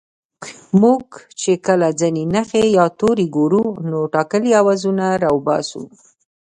موږ 0.81 1.05
چې 1.39 1.51
کله 1.65 1.87
ځينې 1.99 2.23
نښې 2.33 2.63
يا 2.77 2.85
توري 2.99 3.27
گورو 3.35 3.63
نو 3.89 3.99
ټاکلي 4.13 4.51
آوازونه 4.61 5.05
راوباسو 5.23 5.81